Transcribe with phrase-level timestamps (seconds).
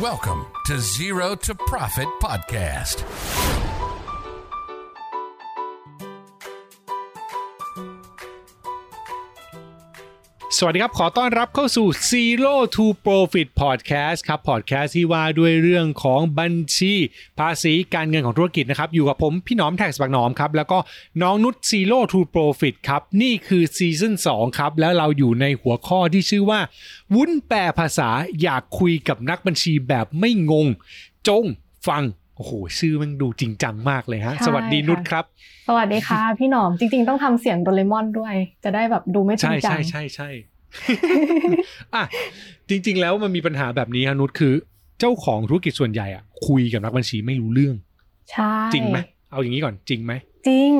[0.00, 3.35] Welcome to Zero to Profit Podcast.
[10.58, 16.94] สวัสดีครับ ขอต้อนรับเข้าสู่ Zero to Profit Podcast ครับ Podcast ที่ว่าด้วยเรื่องของบัญชี
[17.38, 20.78] ภาษีการเงินของธุรกิจนะครับ อยู่กับผมพี่หนอมแท็กสบักหนอมครับ แล้วก็
[21.22, 26.60] น้องนุช Zero to Profit ครับ นี่คือซีซั่น2ครับ แล้วเราอยู่ในหัวข้อที่ชื่อว่า
[27.14, 28.08] วุ้นแปลภาษา
[28.42, 30.66] อยากคุยกับนักบัญชีแบบไม่งง
[31.28, 31.44] จง
[31.88, 32.04] ฟัง
[32.36, 35.24] โอ้โหชื่อมันดูจริงจังมากเลยฮะใช่สวัสดีนุชค่ะครับ
[35.68, 40.28] สวัสดีค่ะ พี่หนอมจริง ๆ ต้องทำเสียงโดเรมอนด้วย จะได้แบบดูไม่จริใช่งจัใช่งใช่ใช่
[41.94, 42.04] อะ
[42.68, 44.54] จริง ๆ แล้วมันมีปัญหาแบบนี้ฮะนุชคือ
[45.00, 47.74] เจ้าของธุรกิจส่วนใหญ่อะคุยกับนักบัญชีไม่รู้เรื่อง
[48.30, 48.98] ใช่จริงไหม
[49.30, 50.12] เอาอย่างนี้ก่อนจริงไหม
[50.48, 50.72] จริง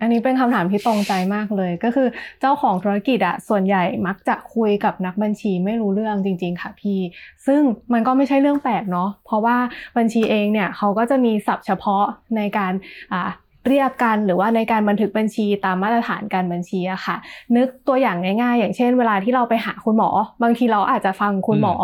[0.00, 2.08] อันนี้เป็นคำถามที่ตรงใจมากเลย ก็คือ
[2.40, 6.98] เจ้าของธุรกิจอะส่วนใหญ่มักจะคุยกับนักบัญชีไม่รู้เรื่องจริง ๆ ค่ะพี่
[7.46, 7.62] ซึ่ง
[7.92, 9.56] มันก็ไม่ใช่เรื่องแปลกเนาะเพราะว่า
[9.96, 12.04] บัญชีเองเนี่ยเขาก็จะมีศัพท์เฉพาะ
[12.36, 12.72] ในการ
[13.12, 13.30] อ่า
[13.68, 17.16] เรียกกันหรือว่าในการบันทึกบัญชีตามมาตรฐานการบัญชีอะค่ะ
[17.56, 20.08] นึกตัวอย่างง่ายๆ อย่างเช่น เวลาที่เราไปหาคุณหมอ
[20.42, 21.74] บางทีเราอาจจะฟังคุณหมอ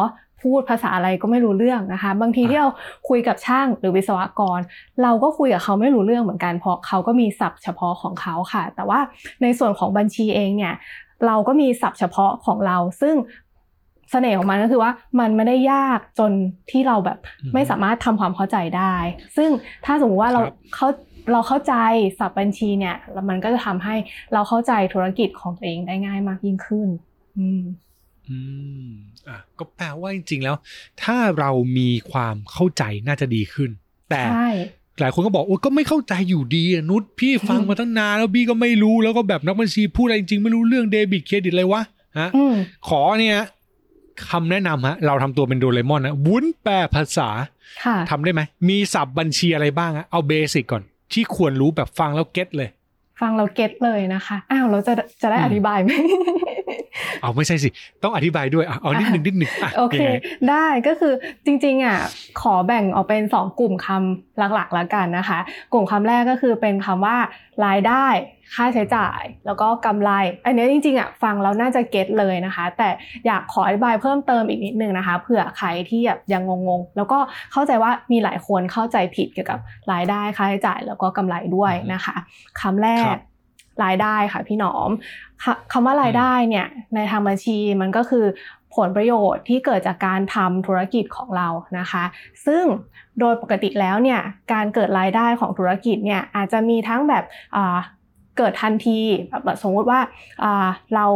[0.42, 2.68] พูดภาษาอะไรก็ไม่รู้เรื่องนะคะ บางทีที่เรา
[3.08, 4.60] คุยกับช่างหรือวิศวกร
[5.02, 9.00] เราก็คุยกับเขาไม่รู้เรื่องเหมือนกันเพราะเขาก็มีศัพท์เฉพาะของเขาค่ะ แต่ว่า
[9.42, 10.74] ในส่วนของบัญชีเองเนี่ย
[11.26, 13.14] เราก็มีศัพท์เฉพาะของเรา ซึ่ง
[14.10, 16.32] เสน่ห์ของมันก็คือว่ามันไม่ได้ยากจน
[16.70, 18.94] ที่เราแบบอืมไม่สามารถทำความเข้าใจได้
[19.36, 19.50] ซึ่ง
[19.84, 20.88] ถ้าสมมติว่าเราครับเขา
[21.32, 21.74] เราเข้าใจ
[22.18, 23.94] ศัพท์บัญชีเนี่ยแล้วมันก็จะทำให้
[24.32, 26.88] เราเข้าใจธุรกิจของตัวเองได้ง่ายมากยิ่งขึ้น
[27.38, 27.62] อืม
[28.28, 28.38] อื
[28.86, 28.90] ม
[29.28, 30.56] อะก็แปลว่าจริงๆแล้ว
[31.02, 33.70] ถ้าเรามีความเข้าใจน่าจะดีขึ้น
[34.10, 34.50] แต่ใช่
[35.00, 41.82] หลายคนก็บอกโอ้ยก็ไม่เข้าใจอยู่ดีอะนุชพี่ฟังมาตั้งนานแล้วพี่ก็ไม่รู้แล้วก็แบบนักบัญชีพูดอะไรจริงๆไม่รู้เรื่องเดบิตเครดิตอะไรวะ
[42.18, 42.54] ฮะอืม
[42.88, 43.36] ขอเนี่ย
[44.30, 47.28] คำแนะนำฮะเราทำตัวเป็นโดเรมอนนะวุ้นแปลภาษา
[47.84, 50.82] ค่ะทำได้ไหมมีศัพท์บัญชีอะไรบ้างอะเอา basic ก่อน
[51.12, 52.68] ที่ควรรู้แบบฟังแล้ว get เลย
[53.20, 55.90] ฟังเรา get เลยนะคะ อ้าวเราจะจะได้อืมอธิบายไหม
[57.22, 57.68] เอาไม่ใช่สิ
[58.02, 60.12] ต้องอธิบายด้วยอะเอานิดหนึ่งนิดหนึ่งะโอเคยังไง
[60.50, 61.12] ได้ก็คือ
[61.46, 61.98] จริงๆอะ
[62.40, 65.38] ขอแบ่งออกเป็น 2 กลุ่มคำหลักๆแล้วกันนะคะ
[65.72, 67.16] กลุ่มคำแรกก็คือเป็นคำว่า
[67.66, 68.06] รายได้
[68.54, 70.10] ค่าใช้จ่าย แล้วก็กำไร
[70.44, 72.88] อันนี้จริงๆอะฟังแล้วน่าจะเก็ตเลยนะคะ แต่
[73.26, 77.18] อยากขออธิบายเพิ่มเติมอีกนิดนึงนะคะเผื่อใครที่แบบยังงงๆ แล้วก็
[77.52, 79.58] เข้าใจว่ามีหลายคนเข้าใจผิดเกี่ยวกับ
[79.92, 82.16] รายได้ค่าใช้จ่าย แล้วก็กำไรด้วยนะคะ
[82.60, 83.20] คำแรครักบ
[83.84, 84.90] รายได้ค่ะพี่หนอม
[85.42, 88.24] คคำว่ารายได้เนี่ยในทางบัญชีมันก็คือ
[88.76, 91.48] ผลประโยชน์ที่เกิดจากการทำธุรกิจของเรา
[91.78, 92.04] นะคะ
[92.46, 92.64] ซึ่ง
[93.20, 94.20] โดยปกติแล้วเนี่ย
[94.52, 97.24] การเกิดรายได้ของธุรกิจเนี่ยอาจจะมีทั้งแบบ
[97.56, 97.78] อ่า
[98.38, 98.98] เกิดทันที
[99.44, 100.00] แบบสมมุติว่า
[100.42, 101.06] อ่าเรา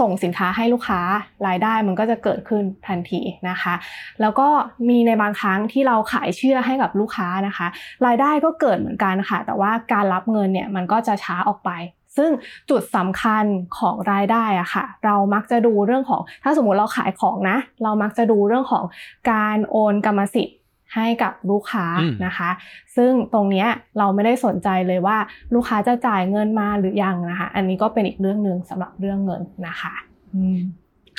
[0.00, 1.00] ส่งสินค้าให้ลูกค้า
[1.46, 3.74] รายได้มันก็จะเกิดขึ้นทันทีนะคะ
[4.20, 4.48] แล้วก็
[4.88, 7.66] มีในบางครั้งที่เราขายเชื่อให้กับลูกค้านะคะ
[8.06, 11.70] รายได้ก็เกิดเหมือนกันค่ะ แต่ว่าการรับเงินเนี่ยมันก็จะช้าออกไป
[12.16, 12.30] ซึ่ง
[12.70, 13.44] จุดสำคัญ
[13.78, 18.84] ของรายได้อะค่ะ เรามักจะดูเรื่องของถ้าสมมุติเราขายของนะ เรามักจะดูเรื่องของ
[19.30, 20.56] การโอนกรรมสิทธิ์
[20.94, 22.50] ให้กับลูกค้าอืมนะคะ
[22.96, 25.16] ซึ่งตรงเนี้ยเราไม่ได้สนใจเลยว่า
[25.54, 29.94] ลูกค้าจะจ่ายเงินมาหรือยังนะคะ อันนี้ก็เป็นอีกเรื่องหนึ่งสำหรับเรื่องเงินนะคะ
[30.34, 30.60] อืม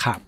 [0.03, 0.19] ครับ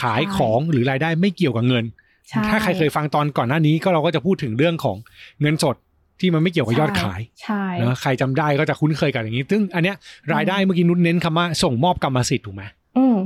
[0.00, 1.84] ขายของหรือรายได้ไม่เกี่ยวกับเงิน
[2.28, 4.96] ใช่ถ้าใครเคยฟังตอนก่อนหน้านี้ก็เราก็จะพูดถึงเรื่องของ
[5.40, 5.76] เงินสด
[6.20, 9.96] ที่มันไม่เกี่ยวกับยอดขายใช่เนอะใครจำได้ก็จะคุ้นเคยกับอย่างนี้ ซึ่งอันเนี้ย
[10.34, 12.62] รายได้เมื่อกี้นุชเน้นคำว่าส่งมอบกรรมสิทธิ์ถูกไหม
[12.96, 13.16] อืม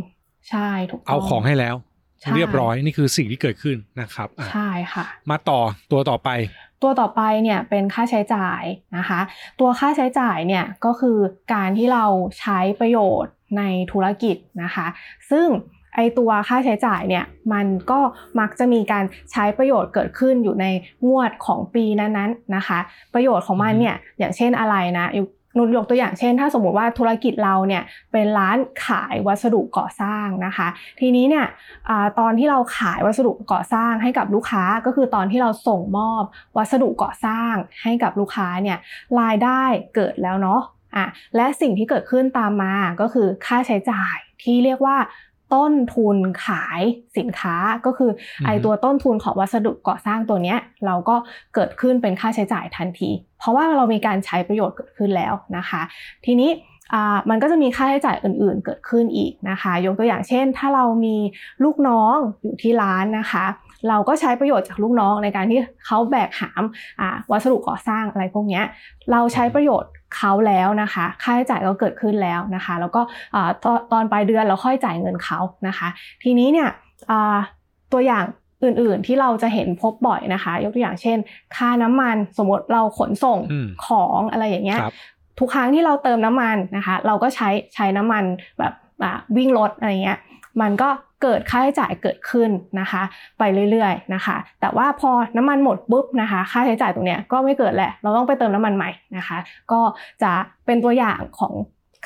[0.48, 1.85] ใช่ถูกต้เอาของให้แล้วใช่
[2.36, 5.60] เรียบร้อยนี่คือสิ่งที่เกิดขึ้นนะครับอะใช่ค่ะ มาต่อ
[5.92, 6.30] ตัวต่อไป
[6.82, 8.62] ตัวต่อไปเนี่ยเป็นค่าใช้จ่าย
[8.96, 9.20] นะคะ
[9.60, 11.18] ตัวค่าใช้จ่ายเนี่ยก็คือ
[11.54, 12.04] การที่เรา
[12.40, 13.62] ใช้ประโยชน์ใน
[13.92, 14.86] ธุรกิจนะคะ
[15.30, 15.46] ซึ่ง
[15.94, 18.00] ไอตัวค่าใช้จ่ายเนี่ยมันก็
[18.40, 20.66] มักจะมีการใช้ประโยชน์เกิดขึ้นอยู่ใน
[21.06, 22.78] งวดของปีนั้นๆนะคะ
[23.14, 25.28] ประโยชน์ของมันเนี่ยอย่างเช่นอะไรนะยก
[25.58, 30.68] นุนยกตัวอย่างเช่น ถ้าสมมุติว่าธุรกิจเราเนี่ยเป็นร้านขายวัสดุก่อสร้างนะคะ
[31.00, 31.46] ทีนี้เนี่ย
[31.88, 36.22] อตอนที่เราขายวัสดุก่อสร้างให้กับลูกค้าก็คือตอนที่เราส่งมอบ
[36.56, 38.78] วัสดุก่อสร้างให้กับลูกค้าเนี่ย
[39.20, 39.62] รายได้
[39.94, 40.60] เกิดแล้วเนาะ
[40.96, 41.06] อะ
[41.36, 44.96] และสิ่งที่เกิดขึ้นตามมาก็คือค่าใช้จ่ายที่เรียกว่า
[45.54, 46.16] ต้นทุน
[46.46, 46.80] ขาย
[47.18, 47.56] สินค้า
[47.86, 51.16] ก็คือออฮึไอตัวต้นทุนของวัสดุก่อสร้างตัวเนี้ยเราก็
[51.54, 55.82] เกิดขึ้นเป็นค่าใช้จ่ายทันที เพราะว่าเรามีการใช้ประโยชน์เกิดขึ้นแล้วนะคะ
[56.24, 56.75] ทีนี้อ่า
[57.30, 61.16] มันก็จะมีค่าใช้จ่ายอื่นๆ เกิดขึ้นอีกนะคะ ยกตัวอย่างเช่น ถ้าเรามี
[61.64, 63.44] ลูกน้องอยู่ที่ร้านนะคะ
[63.88, 66.62] เราก็ใช้ประโยชน์จากลูกน้องในการที่เขาแบกหาม
[67.00, 68.64] อ่าวัสดุก่อสร้างอะไรพวกเนี้ย
[69.12, 73.00] เราใช้ประโยชน์เขาแล้วนะคะ ค่าใช้จ่ายก็เกิดขึ้นแล้วนะคะ แล้วก็
[73.34, 75.88] อ่าตอนตอนปลายเดือนเราค่อยจ่ายเงินเขานะคะ
[76.22, 76.68] ทีนี้เนี่ย
[77.10, 77.36] อ่า
[77.92, 78.24] ตัวอย่าง
[78.62, 81.18] ออื่นๆ ที่เราจะเห็นพบบ่อยนะคะ ยกตัวอย่างเช่น
[81.56, 84.94] ค่าน้ำมันสมมติเราขนส่งอืมของอะไรอย่างเงี้ยครับ
[85.38, 88.24] ทุกครั้งที่เราเติมน้ำมันนะคะ เราก็ใช้ใช้น้ำมัน
[88.58, 88.72] แบบ
[89.36, 90.18] วิ่งรถอะไรเงี้ย
[90.60, 90.88] มันก็
[91.22, 92.50] เกิดค่าใช้จ่ายเกิดขึ้น
[92.80, 93.02] นะคะ
[93.38, 99.38] ไปเรื่อยๆนะคะ แต่ว่าพอน้ำมันหมดปุ๊บนะคะ ค่าใช้จ่ายตรงเนี้ยก็ไม่เกิดแหละ เราต้องไปเติมน้ำมันใหม่นะคะ
[99.72, 99.80] ก็
[100.22, 100.32] จะ
[100.66, 101.52] เป็นตัวอย่างของ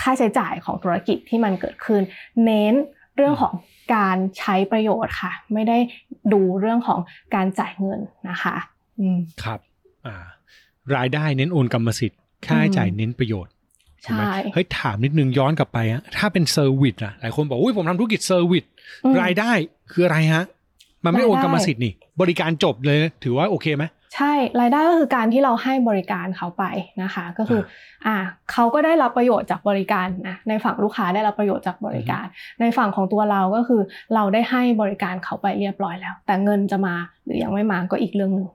[0.00, 2.02] ค่าใช้จ่ายของธุรกิจที่มันเกิดขึ้น
[2.44, 2.74] เน้น
[3.16, 3.54] เรื่องของ
[3.94, 5.78] การใช้ประโยชน์ค่ะ ไม่ได้
[6.32, 7.00] ดูเรื่องของ
[7.34, 8.00] การจ่ายเงิน
[8.30, 8.56] นะคะ
[9.00, 9.60] อืมครับ
[10.06, 10.24] อ่า
[10.96, 13.52] รายได้เน้นโอนกรรมสิทธิ์ ค่าใช้จ่ายเน้นประโยชน์
[14.04, 18.64] ถูกไหมใช่เฮ้ยถามนิดนึงย้อนกลับไปอะถ้าเป็นเซอร์วิสอะหลายคนบอกอุ้ยผมทำธุรกิจเซอร์วิส
[19.04, 19.52] อืมรายได้
[19.92, 20.44] คืออะไรฮะ
[21.04, 23.84] มันไม่โอนรายได้กรรมสิทธิ์นี่ บริการจบเลยถือว่าโอเคไหม
[24.16, 26.64] ใช่รายได้ก็คือการที่เราให้บริการเขาไป
[27.02, 27.60] นะคะ ก็คือ
[28.06, 28.16] อ่า
[28.52, 32.26] เขาก็ได้รับประโยชน์จากบริการนะในฝั่งลูกค้าได้รับประโยชน์จากบริการ
[32.60, 33.82] ในฝั่งของตัวเราก็คือ
[34.14, 36.94] เราได้ให้บริการเขาไปเรียบร้อยแล้ว แต่เงินจะมา
[37.24, 38.46] หรือยังไม่มาก็อีกเรื่องหนึ่ง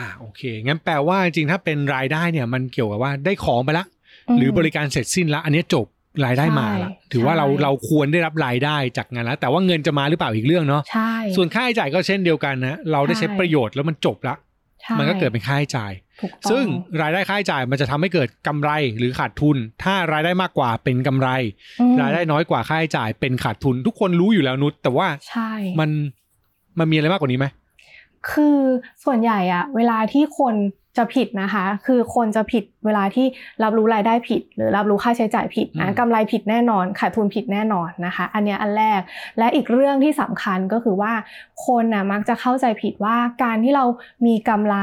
[0.00, 3.84] อืมอ่าโอเค งั้นแปลว่าจริงๆถ้าเป็นรายได้เนี่ยมันเกี่ยวกับว่าได้ของไปละ
[4.38, 5.86] หรือบริการเสร็จสิ้นแล้วอันนี้จบ
[6.26, 14.34] รายได้มาละใช่ถือว่าเราใช่เราควรได้รับรายได้จากงานแล้วแต่ว่าเงินจะมาหรือเปล่าอีกเรื่องเนาะใช่ส่วนค่าใช้จ่ายก็เช่นเดียวกันนะเราได้ใช้ใช่ประโยชน์แล้วมันจบละ
[14.82, 16.64] ใช่มันก็เกิดเป็นค่าใช้จ่ายถูกต้องซึ่ง
[17.02, 21.28] รายได้ค่าใช้จ่ายมันจะทำให้เกิดกำไรหรือขาดทุน ถ้ารายได้มากกว่าเป็นกำไร
[21.80, 25.50] อืมรายได้น้อยกว่าค่าใช้จ่ายเป็นขาดทุน ทุกคนรู้อยู่แล้วนุชแต่ว่าใช่
[25.80, 25.90] มัน
[26.78, 27.46] มันมีอะไรมากกว่านี้ไหม
[28.30, 28.58] คือ
[29.04, 30.56] ส่วนใหญ่อะเวลาที่คน
[30.98, 33.26] จะผิดนะคะ คือคนจะผิดเวลาที่
[33.62, 39.00] รับรู้รายได้ผิด หรือรับรู้ค่าใช้จ่ายผิดนะกำไรผิดแน่นอนขาดทุนผิดแน่นอนนะคะ อันเนี้ยอันแรก
[39.38, 41.12] และอีกเรื่องที่สำคัญก็คือว่า
[41.66, 43.84] คนน่ะมักจะเข้าใจผิดว่าการที่เรา
[44.26, 44.76] มีกำไร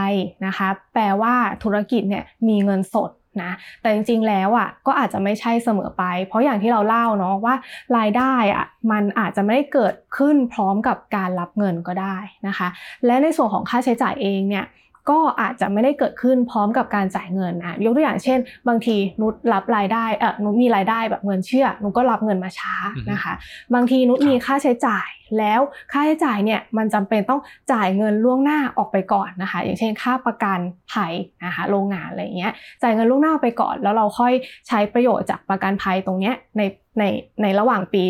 [0.46, 1.34] นะคะ แปลว่า
[1.64, 3.12] ธุรกิจเนี่ยมีเงินสด
[3.44, 3.52] นะ
[3.82, 7.56] แต่จริงๆแล้วอะก็อาจจะไม่ใช่เสมอไป เพราะอย่างที่เราเล่าเนาะว่า
[7.98, 12.18] รายได้อะมันอาจจะไม่ได้เกิดขึ้นพร้อมกับการรับเงินก็ได้
[12.48, 12.68] นะคะ
[13.06, 14.66] และในส่วนของค่าใช้จ่ายเองเนี่ย
[15.10, 22.76] ก็อาจจะไม่ได้เกิดขึ้นพร้อมกับการจ่ายเงินนะยกตัวอย่างเช่น บางทีนุชรับรายได้เออนุชมีรายได้แบบเงินเชื่อนุชก็รับเงินมาช้า
[23.12, 23.34] นะคะ
[23.74, 25.08] บางทีนุชมีค่าใช้จ่าย
[25.38, 25.62] แล้ว
[25.92, 30.60] ค่าใช้จ่ายเนี่ยมันจำเป็นต้องจ่ายเงินล่วงหน้าออกไปก่อนนะคะ อย่างเช่นค่าประกัน
[30.94, 31.14] ภัย
[31.46, 34.34] นะคะโรงงานอะไรอย่างเงี้ยจ่ายเงินล่วงหน้าไปก่อน แล้วเราค่อย
[34.68, 36.62] ใช้ประโยชน์จากประกันภัยตรงเนี้ยใน
[37.00, 37.04] ใน
[37.42, 38.04] ในระหว่างปี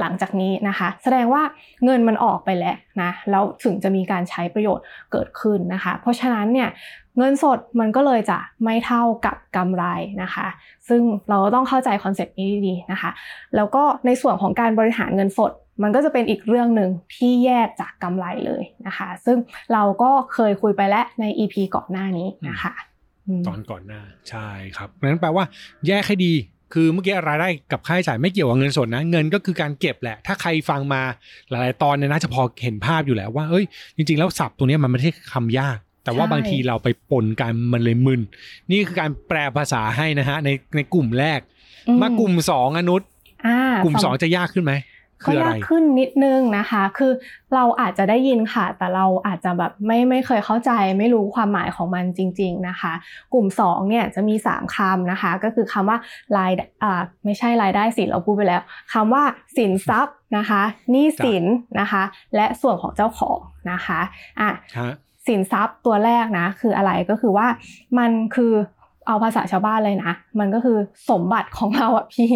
[0.00, 1.42] หลังจากนี้นะคะ แสดงว่า
[1.84, 6.68] เงินมันออกไปแล้วนะแล้วถึงจะมีการใช้ประโยชน์เกิดขึ้นนะคะ เพราะฉะนั้นเนี่ย
[7.18, 9.84] เงินสดมันก็เลยจะไม่เท่ากับกำไร
[10.22, 10.46] นะคะ
[10.88, 13.10] ซึ่งเราก็ต้องเข้าใจ concept นี้ดีๆนะคะ
[13.56, 15.52] แล้วก็ในส่วนของการบริหารเงินสด
[15.82, 19.38] มันก็จะเป็นอีกเรื่องหนึ่งที่แยกจากกำไรเลยนะคะ ซึ่ง
[19.72, 22.72] เราก็เคยคุยไปแล้วใน EP ก่อนหน้านี้นะคะ
[23.46, 24.00] ตอนก่อนหน้า
[24.30, 25.44] ใช่ครับนั้นแปลว่า
[25.86, 26.32] แยกให้ดี
[26.72, 31.02] คือเมื่อกี้รายได้กับค่าใช้จ่ายไม่เกี่ยวกับเงินสดนะเงินก็คือการเก็บแหละ ถ้าใครฟังมา
[31.48, 33.64] หลายๆ ตอนเนี่ยน่าจะพอเห็นภาพอยู่แล้วว่าเอ้ย
[33.96, 38.20] จริง ๆ แล้วศัพท์ตัวเนี้ยมันไม่ใช่คำยาก แต่ว่าใช่บางทีเราไปปนกันมันเลยมึน
[38.70, 41.40] นี่คือการแปลภาษาให้นะฮะในในกลุ่มแรก
[42.02, 43.00] มากลุ่มสองอนุษ
[43.46, 44.72] อ่ากลุ่มสองจะยากขึ้นไหม
[45.24, 47.12] ก็คืออะยาไรกขึ้นนิดนึงนะคะ คือ
[47.54, 52.92] เราอาจจะได้ยินค่ะ แต่เราอาจจะแบบไม่ไม่เคยเข้าใจ ไม่รู้ความหมายของมันจริง ๆนะคะ
[53.32, 55.98] กลุ่ม2เนี่ยจะมี 3คำนะคะ ก็คือคำว่า
[56.36, 56.50] ราย
[56.82, 59.22] อ่าไม่ใช่รายได้สินเราพูดไปแล้วคำว่า
[59.56, 61.44] สินทรัพย์นะคะหนี้สิน
[61.80, 62.02] นะคะ
[62.36, 63.38] และส่วนของเจ้าของ
[63.72, 64.00] นะคะ
[64.40, 64.90] อะฮะ
[65.26, 67.46] สินทรัพย์ตัวแรกนะคืออะไรก็คือว่า
[67.98, 68.52] มันคือ
[69.06, 70.78] เอาภาษาชาวบ้านเลยนะ มันก็คือ
[71.10, 72.32] สมบัติของเราอะพี่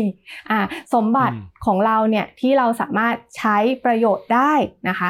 [0.50, 0.60] อ่า
[0.94, 4.52] สมบัติของเราเนี่ยที่เราสามารถใช้ประโยชน์ได้
[4.88, 5.08] นะคะ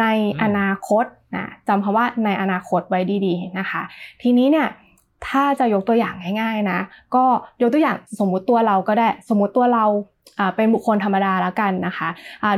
[0.00, 0.04] ใน
[0.42, 1.04] อนาคต
[1.36, 3.82] นะจำคำว่าในอนาคตไว้ดีๆนะคะ
[4.22, 4.68] ทีนี้เนี่ย
[5.28, 6.80] ถ้าจะยกตัวอย่างง่ายๆนะ
[7.14, 7.24] ก็
[7.62, 9.84] ยกตัวอย่างสมมุติตัวเราก็ได้ สมมุติตัวเรา
[10.56, 12.08] เป็นบุคคลธรรมดาแล้วกันนะคะ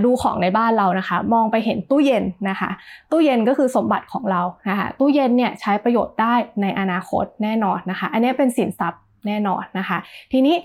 [0.05, 2.71] ดูของในบ้านเรานะคะ มองไปเห็นตู้เย็นนะคะ
[3.11, 9.99] ตู้เย็นก็คือสมบัติของเรานะคะตู้เย็นเนี่ยใช้ประโยชน์ได้ในอนาคตแน่นอนนะคะ อันนี้เป็นสินทรัพย์แน่นอนนะคะ
[10.33, 10.57] ทีนี้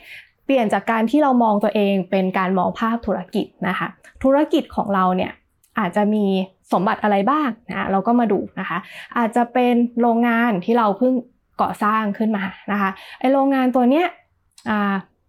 [0.45, 3.87] เปลี่ยนจากการที่เรามองตัวเองเป็นการมองภาพธุรกิจนะคะ
[4.23, 5.31] ธุรกิจของเราเนี่ย
[5.79, 6.25] อาจจะมี
[6.71, 8.77] สมบัติอะไรบ้างนะเราก็มาดูนะคะ
[9.17, 11.13] อาจจะเป็นโรงงานที่เราเพิ่ง
[11.61, 14.07] ก่อสร้างขึ้นมานะคะไอโรงงานตัวเนี้ย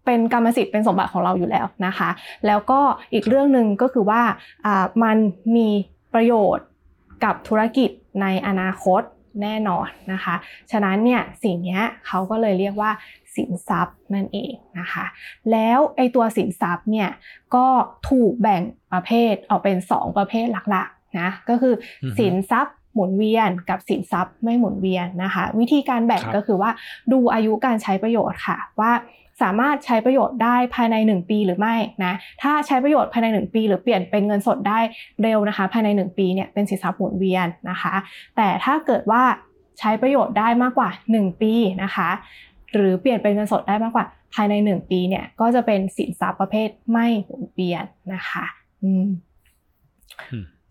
[0.05, 2.09] เป็นกรรมสิทธิ์เป็นสมบัติของเราอยู่แล้วนะคะ
[2.47, 2.79] แล้วก็
[3.13, 4.21] อีกเรื่องหนึ่งก็คือว่า
[5.03, 5.17] มัน
[5.55, 5.69] มี
[6.13, 6.67] ประโยชน์
[7.23, 7.89] กับธุรกิจ
[8.21, 9.01] ในอนาคต
[9.41, 10.35] แน่นอนนะคะ
[10.71, 12.91] ฉะนั้นเนี่ยสิ่งเนี้ยเขาก็เลยเรียกว่า
[13.35, 15.05] สินทรัพย์นั่นเองนะคะ
[15.51, 17.09] แล้วไอตัวสินทรัพย์เนี่ย
[17.55, 17.67] ก็
[18.09, 18.61] ถูกแบ่ง
[18.93, 21.73] ประเภทออกเป็น 2 ประเภทหลักๆนะก็คือ
[22.19, 26.71] สินทรัพย์หมุนเวียนกับสินทรัพย์ไม่หมุนเวียนนะคะ วิธีการแบ่งก็คือว่า
[27.11, 28.91] ดูอายุการใช้ประโยชน์ค่ะว่า
[29.41, 31.75] สามารถใช้ประโยชน์ได้ภายใน 1 ปีหรือไม่
[32.05, 34.79] นะถ้าใช้ประโยชน์ภายใน 1 ปี หรือเปลี่ยนเป็นเงินสดได้
[35.21, 37.93] เร็วนะคะ ภายใน 1 ปีเนี่ยเป็นสินทรัพย์หมุนเวียนนะคะ
[38.35, 39.23] แต่ถ้าเกิดว่า
[39.79, 42.09] ใช้ประโยชน์ได้มากกว่า 1 ปีนะคะ
[42.73, 48.45] หรือเปลี่ยนเป็นเงินสดได้มากกว่า ภายใน 1 ปีเนี่ยก็จะเป็นสินทรัพย์ประเภทไม่หมุนเวียนนะคะ
[48.83, 49.07] อืม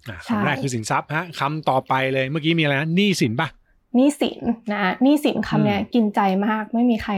[0.08, 3.63] อะใช่คำแรกคือสินทรัพย์ฮะคำต่อไปเลยเมื่อกี้มีอะไรนะหนี้สินปะห
[3.98, 4.40] นี้สิน
[4.72, 7.12] นะหนี้สินคำเนี้ยอืมกินใจมาก ไม่มีใคร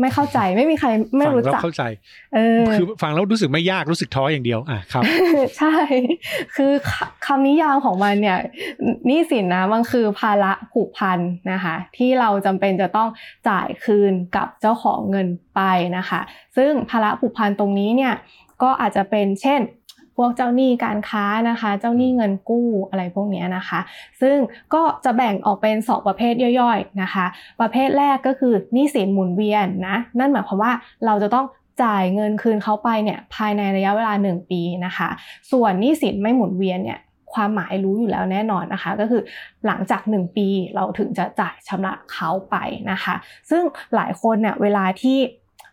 [0.00, 1.82] ไม่เข้าใจ ไม่มีใครไม่ฟังรู้แล้วจักเข้าใจ
[2.34, 5.04] เออคือฟังแล้วรู้สึกไม่ยากรู้สึกท้ออย่างเดียวอะครับ
[5.58, 5.76] ใช่
[6.56, 6.92] คือค
[7.26, 8.38] คำนิยามของมันเนี่ย
[9.06, 11.18] หนี้สินนะมันคือภาระผูกพัน
[11.52, 13.08] นะคะ ที่เราจำเป็นจะต้อง
[13.48, 15.60] จ่ายคืนกับเจ้าของเงินไป
[15.96, 16.20] นะคะ
[16.56, 18.14] ซึ่งภาระผูกพันตรงนี้เนี่ย
[18.62, 19.60] ก็อาจจะเป็นเช่น
[20.16, 23.80] พวกเจ้าหนี้การค้านะคะ เจ้าหนี้เงินกู้อะไรพวกนี้นะคะ
[24.20, 24.36] ซึ่ง
[24.74, 27.26] ก็จะแบ่งออกเป็น 2 ประเภทย่อยๆนะคะ
[27.60, 30.72] ประเภทแรกก็คือหนี้สินหมุนเวียนนะนั่นหมายความว่า
[31.06, 31.46] เราจะต้อง
[31.82, 35.08] จ่ายเงินคืนเขาไปเนี่ยภายในระยะเวลา 1 ปีนะคะ
[35.52, 37.00] ส่วนหนี้สินไม่หมุนเวียนเนี่ย
[37.32, 39.22] ความหมายรู้อยู่แล้วแน่นอนนะคะ ก็คือ
[39.66, 42.56] หลังจาก 1 ปีเราถึงจะจ่ายชำระเขาไป
[42.90, 43.14] นะคะ
[43.50, 43.62] ซึ่ง
[43.94, 45.18] หลายคนเนี่ยเวลาที่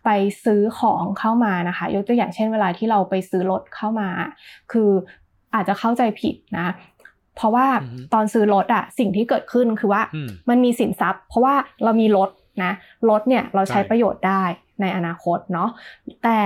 [0.04, 0.08] ไป
[0.44, 4.08] ซื้อของเข้ามานะคะ ยกตัวอย่างเช่นเวลาที่เราไปซื้อรถเข้ามา
[4.72, 4.90] คือ
[5.54, 6.68] อาจจะเข้าใจผิดนะ
[7.36, 12.30] เพราะว่าอือฮึตอนซื้อรถอะสิ่งที่เกิดขึ้นคือว่าอืมมันมีสินทรัพย์ เพราะว่าเรามีรถ
[12.64, 12.72] นะ
[13.10, 14.42] รถเนี่ยเราใช้ใช่ประโยชน์ได้
[14.80, 15.70] ในอนาคตเนาะ
[16.24, 16.38] แต่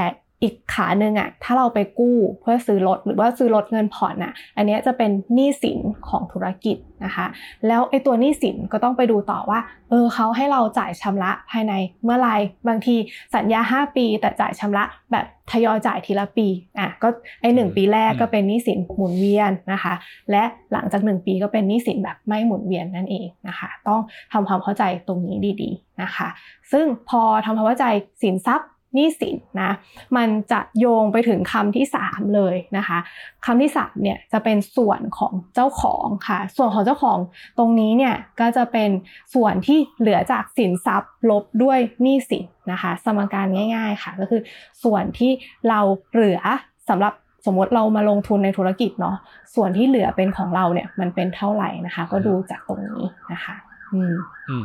[0.42, 5.78] อีกขาหนึ่งอะถ้าเราไปกู้เพื่อซื้อรถหรือว่าซื้อรถเงินผ่อนอะอันนี้จะเป็นหนี้สิน
[6.08, 7.26] ของธุรกิจนะคะ
[7.66, 12.30] แล้วไอ้ตัวหนี้สินก็ต้องไปดูต่อว่าเออเขาให้เราจ่ายชำระภายในเมื่อไร
[12.68, 12.96] บางที
[13.34, 16.46] สัญญา 5 ปี แต่จ่ายชำระแบบทยอยจ่ายทีละปี
[16.78, 17.08] อะก็
[17.40, 19.94] ไอ้หนึ่งปีแรกก็เป็นหนี้สินหมุนเวียนนะคะ
[20.30, 20.42] และ
[20.72, 24.00] หลังจาก 1 ปีก็เป็นหนี้สินแบบไม่หมุนเวียนนั่นเองนะคะ ต้อง
[24.32, 26.28] ทำความเข้าใจตรงนี้ดีๆนะคะ
[26.72, 27.86] ซึ่งพอทำความเข้าใจ
[28.24, 29.70] สินทรัพย์ หนี้สินนะ
[30.16, 32.98] มันจะโยงไปถึงคำที่ 3 เลยนะคะ
[33.44, 37.18] คำที่3เนี่ยจะเป็นส่วนของเจ้าของค่ะส่วนของเจ้าของ
[37.58, 38.90] ตรงนี้เนี่ยก็จะเป็น
[39.34, 44.40] ส่วนที่เหลือจากสินทรัพย์ลบด้วยหนี้สินนะคะสมการง่าย ๆค่ะก็คือ
[44.84, 45.30] ส่วนที่
[45.68, 45.80] เรา
[46.12, 46.40] เหลือ
[46.88, 47.14] สำหรับ
[47.46, 49.16] สมมติเรามาลงทุนในธุรกิจเนาะ
[49.54, 53.54] ส่วนที่เหลือเป็นของเราเนี่ยมันเป็นเท่าไหร่นะคะ ก็ดูจากตรงนี้นะคะ
[53.92, 54.14] อืม
[54.48, 54.64] อืม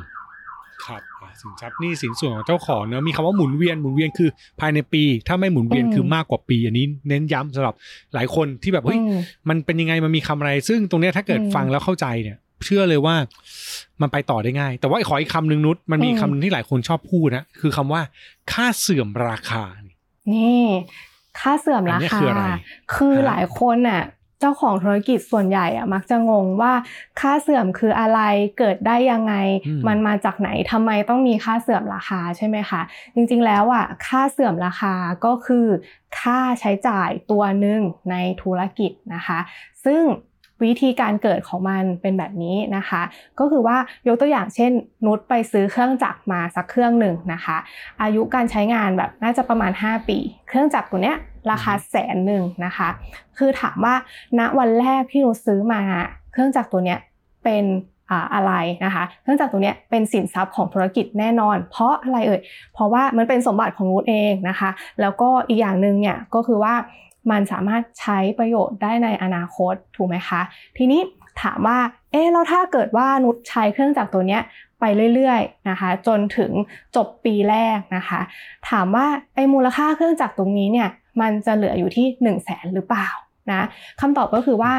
[0.86, 7.76] ครับอะสินทรัพย์หนี่สินส่วนของเจ้าของเนอะมีคำว่าหมุนเวียนหมุนเวียนคือภายในปี ถ้าไม่หมุนเวียนอืมคือมากกว่าปี อันนี้เน้นย้ำสำหรับ
[8.14, 13.16] หลายคนที่แบบเฮ้ยอืมมันเป็นยังไงมันมีคำอะไร ซึ่งตรงเนี้ยถ้าเกิดอืมฟังแล้วเข้าใจเนี่ย เชื่อเลยว่า
[14.02, 18.02] มันไปต่อได้ง่าย แต่ว่าขออีกคำหนึ่งนุชมันมีอืมคำหนึ่งที่หลายคนชอบพูดนะคือคำว่า
[18.52, 19.96] ค่าเสื่อมราคานี่
[20.34, 20.68] นี่
[21.40, 22.44] ค่าเสื่อมอัรานเนี้ยคาคืออะไร
[22.96, 26.74] คือฮะหลายคนน่ะเจ้าของธุรกิจส่วนใหญ่อะมักจะงงว่า
[27.20, 28.22] ค่าเสื่อมคืออะไร
[28.58, 29.34] เกิดได้ยังไง
[29.68, 32.82] อืมมันมาจากไหนทำไมต้องมีค่าเสื่อมราคาใช่ไหมคะ
[33.16, 34.94] จริงๆแล้วอะค่าเสื่อมราคา
[35.26, 35.68] ก็คือ
[36.20, 37.82] ค่าใช้จ่ายตัวหนึ่ง
[38.12, 39.40] ในธุรกิจนะคะ
[39.86, 40.04] ซึ่ง
[40.64, 43.02] วิธีการเกิดของมันเป็นแบบนี้นะคะ
[43.40, 44.72] ก็คือว่ายกตัวอย่างเช่น
[45.06, 47.58] นุชไปซื้อเครื่องจักรมาสักเครื่องหนึ่งนะคะ
[48.02, 51.18] อายุการใช้งานแบบน่าจะประมาณ 5 ปี เครื่องจักรตัวเนี้ย
[51.52, 52.90] ราคาแสนหนึ่งนะคะ
[53.38, 53.96] คือถามว่า
[54.40, 55.82] ณวันแรกที่นุชซื้อมา
[56.32, 57.00] เครื่องจักรตัวเนี้ย
[57.44, 57.66] เป็น
[58.10, 58.54] อ่าอะไร
[58.86, 62.42] นะคะเครื่องจักรตัวเนี้ยเป็นสินทรัพย์ของธุรกิจแน่นอน เพราะอะไรเอ่ย
[62.74, 64.70] เพราะว่ามันเป็นสมบัติของนุชเองนะคะ
[65.02, 66.74] แล้วก็อีกอย่างหนึ่งเนี่ยก็คือว่า
[67.32, 70.42] มันสามารถใช้ประโยชน์ได้ในอนาคตถูกไหมคะ
[70.78, 71.02] ทีนี้
[71.42, 71.80] ถามว่า
[72.12, 74.42] เอ๊ะแล้วถ้าเกิดว่านุชใช้เครื่องจักรตัวเนี้ย
[74.80, 74.84] ไป
[75.16, 76.52] เรื่อยๆนะคะ จนถึง
[76.96, 78.20] จบปีแรกนะคะ
[78.70, 80.90] ถามว่าไอ้มูลค่าเครื่องจักรตรงนี้เนี่ย
[81.22, 83.10] มันจะเหลืออยู่ที่1นึ่งแสนหรือเปล่า
[83.50, 83.68] นะ
[84.02, 84.72] คำตอบก็คือว่า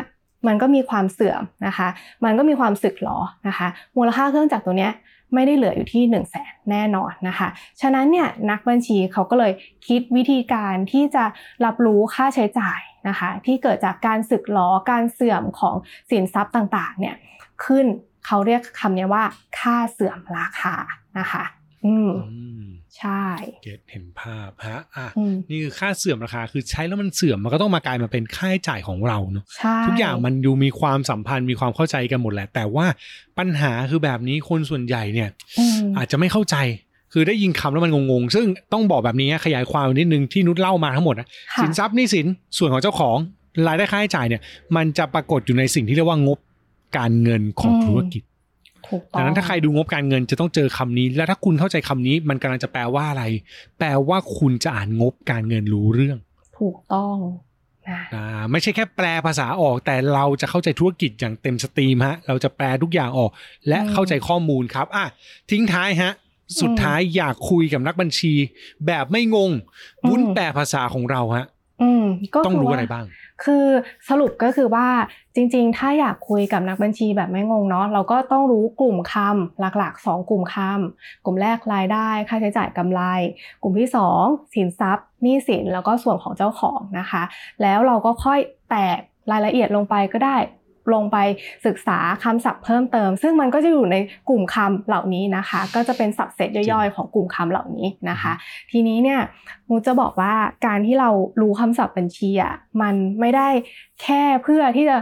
[0.46, 1.88] มันก็มีความเสื่อมนะคะ
[2.24, 4.92] มันก็มีความสึกหรอนะคะ มูลค่าเครื่องจักรตัวเนี้ย
[5.34, 7.48] ไม่ได้เหลืออยู่ที่1นึ่งแสนแน่นอนนะคะ
[7.80, 9.52] ฉะนั้นเนี่ยนักบัญชีเขาก็เลย
[9.88, 11.24] คิดวิธีการที่จะ
[11.64, 15.74] รับรู้ค่าใช้จ่ายนะคะ ที่เกิดจากการสึกหรอการเสื่อมของ
[16.10, 17.14] สินทรัพย์ต่างๆเนี่ย
[17.64, 17.86] ขึ้น
[18.26, 19.24] เขาเรียกคำนี้ว่า
[19.58, 20.74] ค่าเสื่อมราคา
[21.18, 21.44] นะคะ
[21.86, 22.66] อืมอืม
[22.98, 23.24] ใช่
[23.62, 32.86] เก็ตเห็นภาพฮะอะอืมนี่คือค่าเสื่อมราคาคือใช้แล้วมันเสื่อมมันก็ต้องมากลายมาเป็นค่าใช้จ่ายของเราเนาะใช่ทุกอย่างมันดูมีความสัมพันธ์มีความเข้าใจกันหมดแหละ แต่ว่า
[33.38, 36.56] ปัญหาคือแบบนี้คนส่วนใหญ่เนี่ยอืมอาจจะไม่เข้าใจ
[37.12, 42.26] คือได้ยินคำแล้วมันงงๆ ซึ่งต้องบอกแบบนี้ขยายความนิดนึงที่นุชเล่ามาทั้งหมดนะค่ะสินทรัพย์หนี่สิน
[42.58, 43.16] ส่วนของเจ้าของ
[43.66, 44.42] รายได้ค่าใช้จ่ายเนี่ย
[44.76, 46.38] มันจะปรากฏอยู่ในสิ่งที่เรียกว่างบ
[46.96, 48.33] การเงินของอืมธุรกิจถูกต้
[49.16, 53.24] ดัองงนั้นถ้าใครดูงบการเงินจะต้องเจอคำนี้ และถ้าคุณเข้าใจคำนี้มันกำลังจะแปลว่าอะไร
[53.78, 56.18] แปลว่าคุณจะอ่านงบการเงินรู้เรื่อง
[56.58, 57.16] ถูกต้อง
[57.90, 63.30] นะอ่าไม่ใช่แค่แปลภาษาออก แต่เราจะเข้าใจธุรกิจอย่างเต็มสตรีมฮะ เราจะแปลทุกอย่างออก
[63.68, 65.06] และเข้าใจข้อมูลครับอะ
[65.50, 66.12] ทิ้งท้ายฮะ
[66.60, 68.32] สุดท้ายอยากคุยกับนักบัญชี
[68.86, 71.46] แบบไม่งงอืมวุ้นแปลภาษาของเราฮะ
[71.82, 73.04] อืมก็ต้องคืรู้ว่าอะไรบ้าง
[73.44, 73.66] คือ
[74.08, 74.88] สรุปก็คือว่า
[75.34, 83.02] จริง ๆ ถ้าอยากคุยกับนักบัญชีแบบไม่งงเนาะเราก็ต้องรู้กลุ่มคำหลักๆ 2 กลุ่มคำกลุ่มแรกรายได้ ค่าใช้จ่ายกำไร
[83.62, 83.88] กลุ่มที่
[84.20, 87.22] 2 สินทรัพย์หนี้สินแล้วก็ส่วนของเจ้าของนะคะ
[87.62, 88.38] แล้วเราก็ค่อย
[88.70, 88.98] แตก
[89.30, 90.36] รายละเอียดลงไปก็ได้
[90.92, 91.16] ลงไป
[91.66, 93.96] ศึกษาคำศัพท์เพิ่มเติม ซึ่งมันก็จะอยู่ใน
[94.28, 98.32] กลุ่มคำเหล่านี้นะคะ ก็จะเป็นสับเซตย่อยๆ ของกลุ่มคำเหล่านี้นะคะ
[98.70, 99.20] ทีนี้เนี่ย
[99.68, 100.34] มูจะบอกว่า
[100.66, 101.10] การที่เรา
[101.40, 103.48] รู้คำศัพท์บัญชีอะมันไม่ได้
[104.02, 104.96] แค่เพื่อที่จะ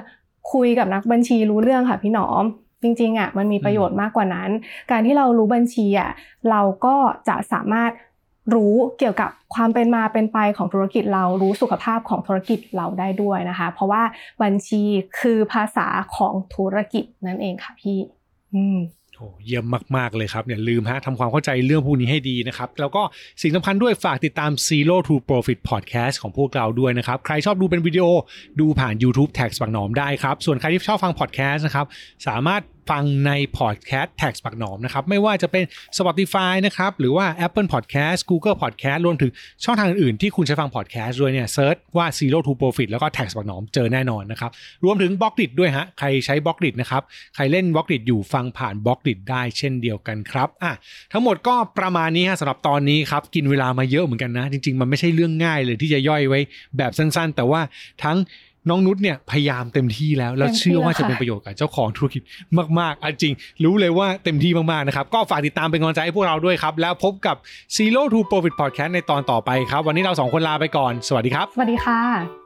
[0.52, 2.44] คุยกับนักบัญชีรู้เรื่องค่ะพี่หนอม
[2.82, 4.50] จริงๆอะมันมีประโยชน์มากกว่านั้น
[4.90, 6.10] การที่เรารู้บัญชีอะ
[6.50, 6.96] เราก็
[7.28, 7.90] จะสามารถ
[8.54, 14.02] รู้เกี่ยวกับความเป็นมาเป็นไปของธุรกิจเรารู้สุขภาพของธุรกิจเราได้ด้วยนะคะ เพราะว่า
[14.42, 14.82] บัญชี
[15.20, 17.98] คือภาษาของธุรกิจนั่นเองค่ะพี่
[18.54, 18.78] อืม
[19.16, 19.64] โอ้เยี่ยม
[19.96, 23.02] มาก ๆ เลยครับอย่าลืมฮะทำความเข้าใจเรื่องพวกนี้ให้ดีนะครับ แล้วก็
[23.42, 28.04] สิ่งสำคัญด้วยฝากติดตาม Zero to Profit Podcast ของพวกเราด้วยนะครับ ใครชอบดูเป็นวิดีโอ
[28.60, 31.86] ดูผ่าน YouTube Tax บักหนอมได้ครับ ส่วนใครที่ชอบฟัง Podcast นะครับ
[32.28, 35.64] สามารถ ฟังใน Podcast Tax บักหนอมนะครับไม่ว่าจะเป็น
[35.98, 39.30] Spotify นะครับหรือว่า Apple Podcast Google Podcast รวมถึง
[39.64, 44.50] ช่องทางอื่นๆที่คุณใช้ฟัง Podcast ด้วยเนี่ย search ว่า Zero to Profit แล้วก็ Tax บักหนอมเจอแน่นอนนะครับ
[44.84, 47.02] รวมถึง Blockdit ด้วยฮะใครใช้ Blockdit นะครับ
[47.34, 50.72] ใครเล่น Blockdit อยู่ฟังผ่าน Blockdit ได้เช่นเดียวกันครับอะ
[51.12, 56.40] ทั้งหมดก็ประมาณนี้ฮะสำหรับตอนนี้ครับกินเวลามาเยอะเหมือนกันนะ จริง ๆ มันไม่ใช่เรื่องง่ายเลยที่จะย่อยไว้
[56.76, 57.60] แบบสั้น ๆ แต่ว่า
[58.04, 58.18] ทั้ง
[58.68, 62.22] น้องนุชเนี่ยพยายามเต็มที่แล้ว แล้วเต็มที่เชื่อว่าแล้วจะค่ะเป็นประโยชน์กับเจ้าของธุรกิจ
[62.78, 67.36] มากๆอะจริง รู้เลยว่าเต็มที่มากๆนะครับ ก็ฝากติดตามเป็นกำลังใจให้พวกเราด้วยครับ แล้วพบกับ
[67.76, 72.41] Zero to Profit Podcast ในตอนต่อไปครับ วันนี้เราสองคนลาไปก่อน สวัสดีครับ สวัสดีค่ะ